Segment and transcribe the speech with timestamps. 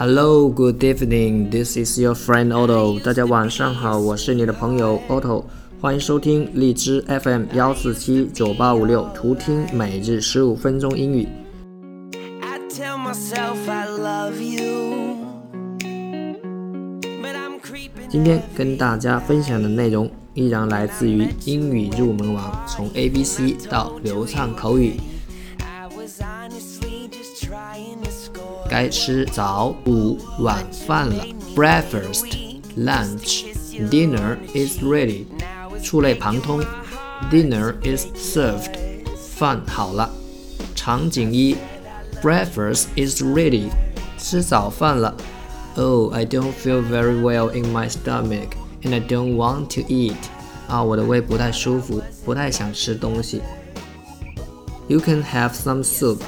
[0.00, 1.50] Hello, good evening.
[1.50, 2.98] This is your friend Otto.
[3.00, 5.44] 大家晚上好，我是你的朋友 Otto，
[5.78, 11.28] 欢迎收听荔枝 FM 幺四七九八五六，图听每日十五分钟英语。
[18.08, 24.94] 今天跟大家分享的内容依然来自于英语入门王，从 A B C 到流畅口语。
[28.69, 31.25] 该吃早午晚饭了。
[31.55, 32.25] Breakfast,
[32.77, 33.45] lunch,
[33.89, 35.25] dinner is ready。
[35.81, 36.63] 触类旁通，
[37.31, 38.71] dinner is served。
[39.37, 40.09] 饭好了。
[40.73, 41.55] 场景一，
[42.21, 43.69] Breakfast is ready。
[44.17, 45.15] 吃早饭了。
[45.75, 48.49] Oh, I don't feel very well in my stomach,
[48.83, 50.15] and I don't want to eat.
[50.67, 53.41] 啊，我的胃不太舒服，不太想吃东西。
[54.87, 56.19] You can have some soup.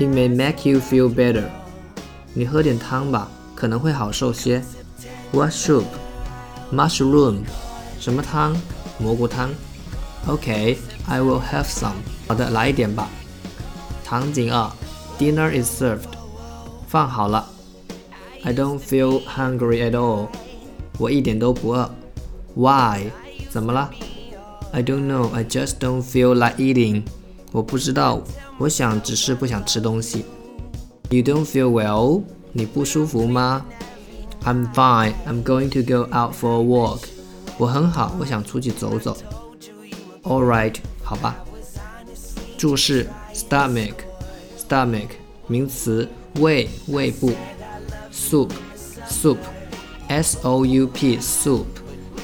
[0.00, 1.44] It may make you feel better.
[2.34, 4.62] 你喝点汤吧，可能会好受些。
[5.32, 5.84] What soup?
[6.72, 7.44] Mushroom.
[7.98, 8.56] 什么汤？
[8.98, 9.50] 蘑菇汤。
[10.26, 11.94] Okay, I will have some.
[12.28, 13.08] 好的，来一点吧。
[14.04, 14.70] 场景二，
[15.18, 16.08] Dinner is served.
[16.86, 17.48] 饭好了。
[18.44, 20.28] I don't feel hungry at all.
[20.98, 21.90] 我一点都不饿。
[22.54, 23.10] Why?
[23.50, 23.90] 怎么了？
[24.72, 25.32] I don't know.
[25.32, 27.02] I just don't feel like eating.
[27.52, 28.20] 我不知道，
[28.61, 30.23] 我想只是不想吃东西。
[31.09, 32.21] You don't feel well？
[32.53, 33.65] 你不舒服吗
[34.43, 35.15] ？I'm fine.
[35.27, 37.05] I'm going to go out for a walk.
[37.57, 39.17] 我很好，我想出去走走。
[40.21, 41.37] All right，好吧。
[42.55, 45.07] 注释：stomach，stomach，
[45.47, 47.31] 名词，胃，胃部。
[48.13, 51.65] soup，soup，s o u p，soup，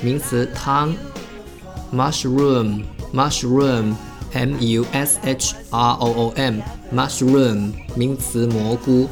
[0.04, 0.94] 名词，汤。
[1.92, 3.96] mushroom，mushroom。
[4.34, 9.08] M U S H R O O M，mushroom，名词蘑菇。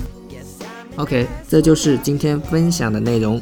[0.98, 3.42] OK，这就是今天分享的内容。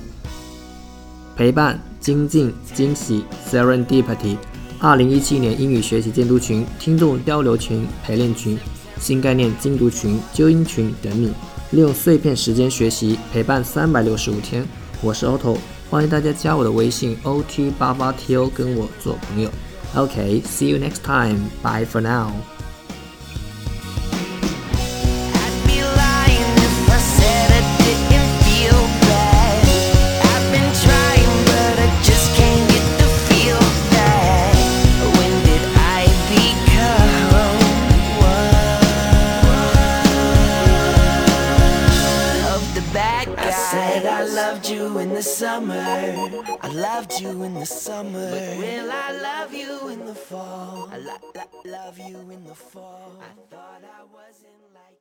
[1.35, 4.37] 陪伴、精进、惊喜，Serendipity。
[4.79, 8.57] 二零一七年英语学习监督群、听众交流群、陪练群、
[8.99, 11.31] 新概念精读群、纠音群等你，
[11.71, 14.65] 利用碎片时间学习，陪伴三百六十五天。
[15.01, 15.57] 我是 Otto，
[15.89, 19.49] 欢迎大家加我的微信 OT 八八 TO，跟我做朋友。
[19.95, 21.49] Okay, see you next time.
[21.61, 22.52] Bye for now.
[44.33, 45.75] Loved you in the summer.
[46.61, 48.29] I loved you in the summer.
[48.31, 50.89] But will I love you in the fall?
[50.91, 53.19] I lo- lo- love you in the fall.
[53.21, 54.99] I thought I wasn't like